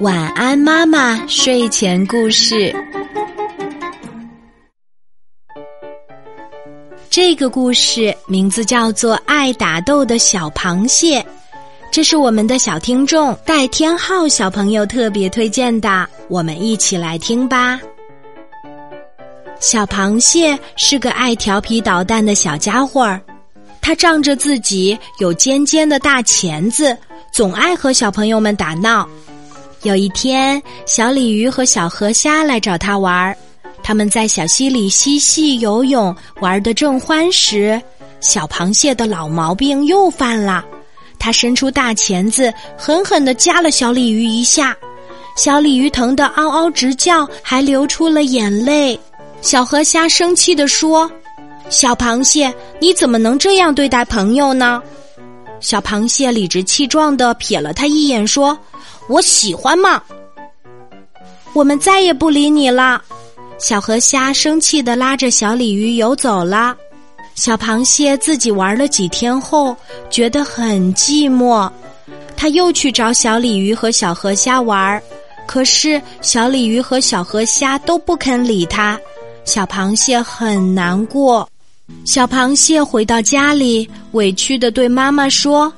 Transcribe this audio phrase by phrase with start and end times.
[0.00, 1.26] 晚安，妈妈。
[1.26, 2.74] 睡前故事。
[7.08, 11.20] 这个故事名字叫做《爱打斗的小螃蟹》，
[11.92, 17.80] 这是我们的小听众戴天浩小朋友特别推荐的，我们一起来听吧。
[19.60, 23.20] 小螃蟹是个爱调皮捣蛋的小家伙儿，
[23.80, 26.98] 它仗着自己有尖尖的大钳子，
[27.34, 29.08] 总爱和小朋友们打闹。
[29.82, 33.36] 有一天，小鲤鱼和小河虾来找他玩儿。
[33.82, 37.82] 他们在小溪里嬉戏游泳，玩得正欢时，
[38.20, 40.64] 小螃蟹的老毛病又犯了。
[41.18, 44.72] 它伸出大钳子，狠狠地夹了小鲤鱼一下。
[45.36, 48.96] 小鲤鱼疼得嗷嗷直叫，还流出了眼泪。
[49.40, 51.10] 小河虾生气地说
[51.68, 54.80] ：“小螃蟹，你怎么能这样对待朋友呢？”
[55.64, 58.56] 小螃蟹理直气壮地瞥了他一眼，说。
[59.08, 60.02] 我喜欢嘛！
[61.54, 63.02] 我们再也不理你了。
[63.58, 66.76] 小河虾生气的拉着小鲤鱼游走了。
[67.34, 69.74] 小螃蟹自己玩了几天后，
[70.10, 71.70] 觉得很寂寞，
[72.36, 75.02] 他又去找小鲤鱼和小河虾玩，
[75.46, 79.00] 可是小鲤鱼和小河虾都不肯理他。
[79.46, 81.48] 小螃蟹很难过。
[82.04, 85.72] 小螃蟹回到家里，委屈的对妈妈说。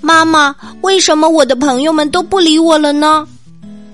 [0.00, 3.26] 妈妈，为什么我的朋友们都不理我了呢？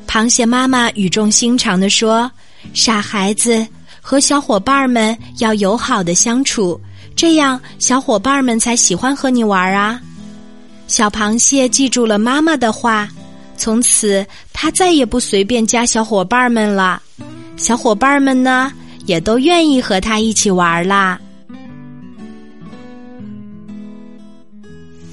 [0.06, 2.30] 螃蟹妈妈语重心长地说
[2.74, 3.66] ：“傻孩子，
[4.02, 6.78] 和小伙伴们要友好的相处，
[7.16, 9.98] 这样小伙伴们才喜欢和你玩啊。”
[10.86, 13.08] 小螃蟹记住了妈妈的话，
[13.56, 17.00] 从此它再也不随便加小伙伴们了。
[17.56, 18.70] 小伙伴们呢，
[19.06, 21.18] 也都愿意和它一起玩啦。